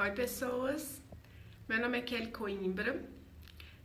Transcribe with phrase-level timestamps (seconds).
[0.00, 1.02] Oi pessoas,
[1.68, 3.04] meu nome é Kelly Coimbra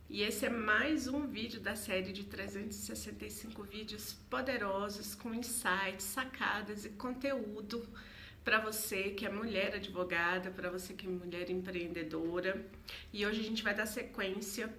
[0.08, 6.86] e esse é mais um vídeo da série de 365 vídeos poderosos com insights, sacadas
[6.86, 7.89] e conteúdo
[8.46, 12.64] para você que é mulher advogada, para você que é mulher empreendedora.
[13.11, 14.71] E hoje a gente vai dar sequência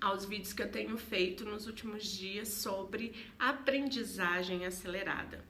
[0.00, 5.44] aos vídeos que eu tenho feito nos últimos dias sobre aprendizagem acelerada.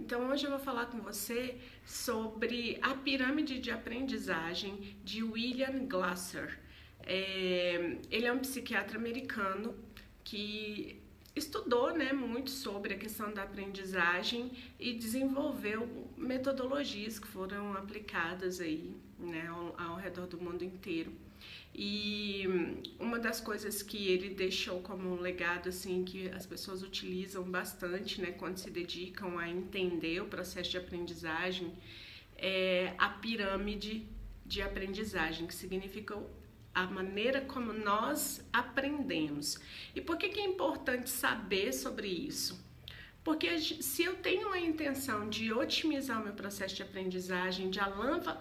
[0.00, 6.58] Então hoje eu vou falar com você sobre a pirâmide de aprendizagem de William Glasser.
[7.02, 9.74] É, ele é um psiquiatra americano
[10.22, 11.02] que
[11.34, 18.94] estudou né, muito sobre a questão da aprendizagem e desenvolveu metodologias que foram aplicadas aí
[19.18, 21.12] né, ao, ao redor do mundo inteiro.
[21.74, 22.44] E
[22.98, 28.20] uma das coisas que ele deixou como um legado assim que as pessoas utilizam bastante,
[28.20, 31.72] né, quando se dedicam a entender o processo de aprendizagem,
[32.36, 34.06] é a pirâmide
[34.44, 36.16] de aprendizagem, que significa
[36.74, 39.58] a maneira como nós aprendemos.
[39.94, 42.67] E por que, que é importante saber sobre isso?
[43.28, 47.78] Porque se eu tenho a intenção de otimizar o meu processo de aprendizagem, de,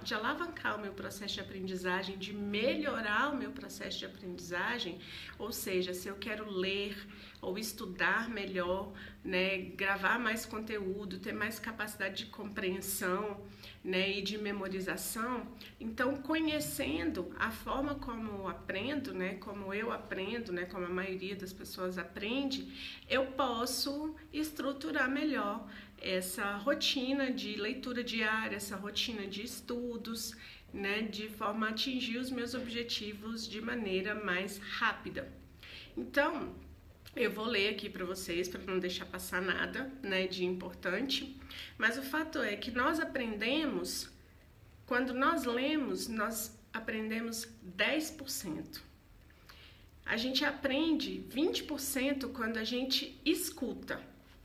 [0.02, 4.97] de alavancar o meu processo de aprendizagem, de melhorar o meu processo de aprendizagem,
[5.38, 6.95] ou seja, se eu quero ler
[7.41, 8.94] ou estudar melhor,
[9.25, 13.45] né, gravar mais conteúdo, ter mais capacidade de compreensão,
[13.83, 15.47] né, e de memorização,
[15.79, 21.35] então conhecendo a forma como eu aprendo, né, como eu aprendo, né, como a maioria
[21.35, 22.67] das pessoas aprende,
[23.09, 24.77] eu posso estruturar
[25.09, 25.67] melhor
[26.00, 30.36] essa rotina de leitura diária, essa rotina de estudos,
[30.73, 35.31] né, de forma a atingir os meus objetivos de maneira mais rápida.
[35.95, 36.56] Então,
[37.16, 41.36] eu vou ler aqui para vocês para não deixar passar nada, né, de importante.
[41.78, 44.09] Mas o fato é que nós aprendemos
[44.86, 48.81] quando nós lemos, nós aprendemos 10%.
[50.06, 54.00] A gente aprende 20% quando a gente escuta.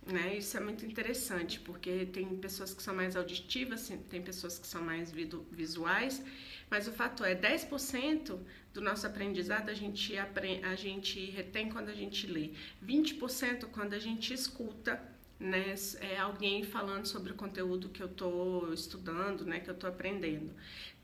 [0.05, 0.37] Né?
[0.37, 4.83] Isso é muito interessante, porque tem pessoas que são mais auditivas, tem pessoas que são
[4.83, 6.23] mais visuais,
[6.69, 8.39] mas o fato é 10%
[8.75, 12.51] do nosso aprendizado a gente, a gente retém quando a gente lê,
[12.85, 15.01] 20% quando a gente escuta
[15.43, 19.91] né, é alguém falando sobre o conteúdo que eu estou estudando, né, que eu estou
[19.91, 20.53] aprendendo.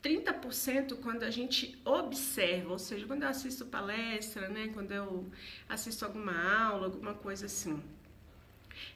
[0.02, 5.28] 30% quando a gente observa, ou seja, quando eu assisto palestra, né, quando eu
[5.68, 7.82] assisto alguma aula, alguma coisa assim.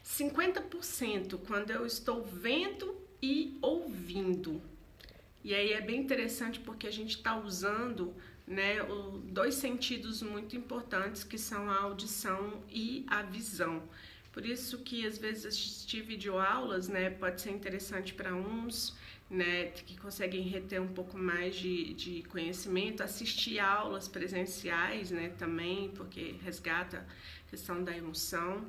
[0.03, 4.61] 50% quando eu estou vendo e ouvindo.
[5.43, 8.13] E aí é bem interessante porque a gente está usando
[8.45, 13.83] né, o, dois sentidos muito importantes que são a audição e a visão.
[14.31, 18.97] Por isso que às vezes assistir videoaulas né, pode ser interessante para uns,
[19.29, 25.91] né, que conseguem reter um pouco mais de, de conhecimento, assistir aulas presenciais né, também,
[25.95, 27.05] porque resgata
[27.47, 28.65] a questão da emoção.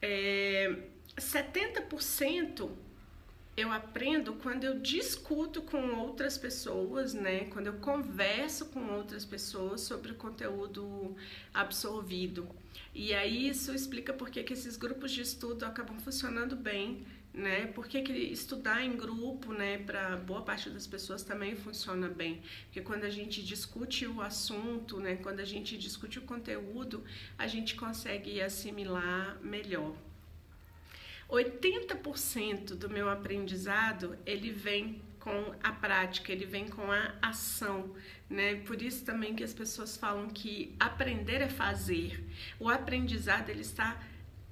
[0.00, 0.74] É,
[1.16, 2.70] 70%
[3.56, 7.46] eu aprendo quando eu discuto com outras pessoas, né?
[7.46, 11.16] Quando eu converso com outras pessoas sobre o conteúdo
[11.54, 12.46] absorvido.
[12.94, 17.06] E aí isso explica por que, esses grupos de estudo acabam funcionando bem,
[17.36, 17.66] né?
[17.66, 22.40] Por que, que estudar em grupo, né, para boa parte das pessoas também funciona bem.
[22.64, 27.04] Porque quando a gente discute o assunto, né, quando a gente discute o conteúdo,
[27.36, 29.94] a gente consegue assimilar melhor.
[31.28, 37.92] 80% do meu aprendizado ele vem com a prática, ele vem com a ação,
[38.30, 38.54] né?
[38.60, 42.24] Por isso também que as pessoas falam que aprender é fazer.
[42.60, 44.00] O aprendizado ele está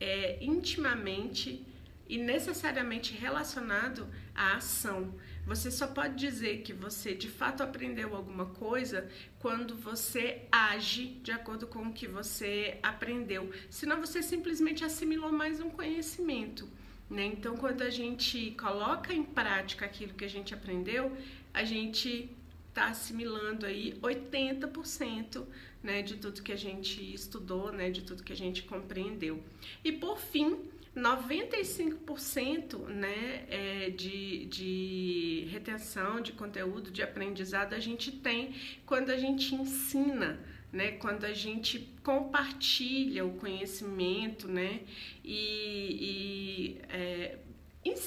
[0.00, 1.64] é, intimamente
[2.08, 5.14] e necessariamente relacionado à ação.
[5.46, 11.32] Você só pode dizer que você de fato aprendeu alguma coisa quando você age de
[11.32, 13.50] acordo com o que você aprendeu.
[13.68, 16.68] Senão você simplesmente assimilou mais um conhecimento.
[17.10, 17.26] Né?
[17.26, 21.14] Então, quando a gente coloca em prática aquilo que a gente aprendeu,
[21.52, 22.30] a gente
[22.68, 25.44] está assimilando aí 80%
[25.82, 29.40] né, de tudo que a gente estudou, né, de tudo que a gente compreendeu.
[29.84, 30.58] E por fim,
[30.96, 38.54] 95% né, é, de, de retenção de conteúdo, de aprendizado, a gente tem
[38.86, 40.38] quando a gente ensina,
[40.72, 44.80] né, quando a gente compartilha o conhecimento, né,
[45.24, 46.43] e, e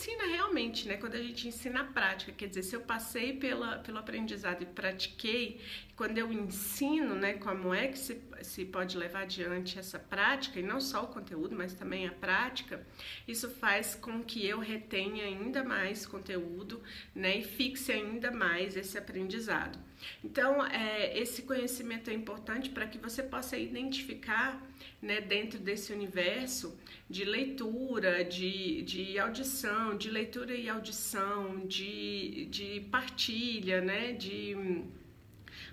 [0.07, 0.95] ensina realmente, né?
[0.95, 4.65] Quando a gente ensina a prática, quer dizer, se eu passei pela, pelo aprendizado e
[4.65, 5.59] pratiquei,
[5.97, 10.63] quando eu ensino, né, como é que se, se pode levar adiante essa prática, e
[10.63, 12.85] não só o conteúdo, mas também a prática,
[13.27, 16.81] isso faz com que eu retenha ainda mais conteúdo,
[17.13, 19.77] né, e fixe ainda mais esse aprendizado.
[20.23, 24.61] Então, é, esse conhecimento é importante para que você possa identificar,
[25.01, 26.77] né, dentro desse universo
[27.09, 34.83] de leitura, de, de audição, de leitura e audição, de, de partilha, né, de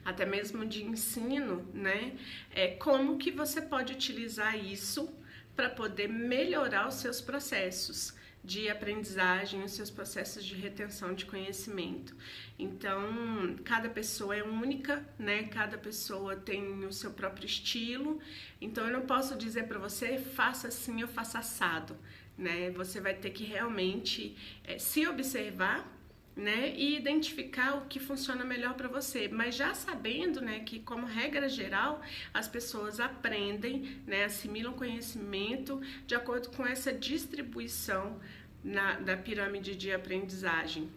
[0.04, 2.12] até mesmo de ensino, né,
[2.50, 5.12] é, como que você pode utilizar isso
[5.56, 12.14] para poder melhorar os seus processos de aprendizagem, os seus processos de retenção de conhecimento.
[12.58, 15.44] Então, cada pessoa é única, né?
[15.44, 18.20] Cada pessoa tem o seu próprio estilo.
[18.60, 21.96] Então, eu não posso dizer para você faça assim ou faça assado,
[22.36, 22.70] né?
[22.72, 25.93] Você vai ter que realmente é, se observar
[26.36, 31.06] né, e identificar o que funciona melhor para você, mas já sabendo, né, que como
[31.06, 32.02] regra geral
[32.32, 38.18] as pessoas aprendem, né, assimilam conhecimento de acordo com essa distribuição
[38.62, 40.90] na, da pirâmide de aprendizagem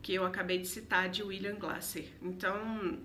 [0.00, 2.04] que eu acabei de citar de William Glasser.
[2.20, 3.00] Então,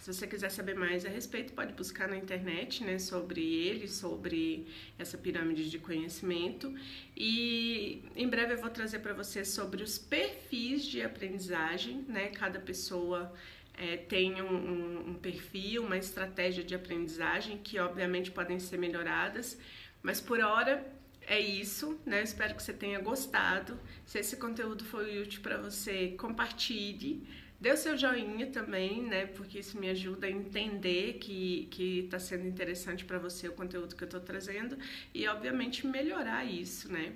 [0.00, 4.66] se você quiser saber mais a respeito, pode buscar na internet, né, sobre ele, sobre
[4.98, 6.72] essa pirâmide de conhecimento.
[7.16, 12.28] E em breve eu vou trazer para você sobre os perfis de aprendizagem, né?
[12.28, 13.32] Cada pessoa
[13.74, 19.58] é, tem um, um, um perfil, uma estratégia de aprendizagem que obviamente podem ser melhoradas,
[20.02, 20.86] mas por hora
[21.26, 22.20] é isso, né?
[22.20, 23.78] Eu espero que você tenha gostado.
[24.04, 27.26] Se esse conteúdo foi útil para você, compartilhe.
[27.60, 29.26] Dê o seu joinha também, né?
[29.26, 33.96] Porque isso me ajuda a entender que que está sendo interessante para você o conteúdo
[33.96, 34.78] que eu estou trazendo
[35.12, 37.12] e, obviamente, melhorar isso, né?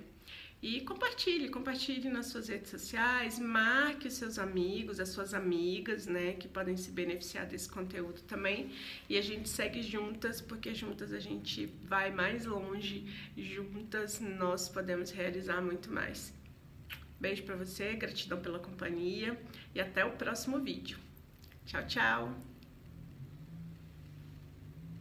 [0.61, 6.33] E compartilhe, compartilhe nas suas redes sociais, marque os seus amigos, as suas amigas, né,
[6.33, 8.71] que podem se beneficiar desse conteúdo também.
[9.09, 13.05] E a gente segue juntas, porque juntas a gente vai mais longe,
[13.35, 16.31] juntas nós podemos realizar muito mais.
[17.19, 19.39] Beijo para você, gratidão pela companhia
[19.73, 20.99] e até o próximo vídeo.
[21.65, 22.50] Tchau, tchau!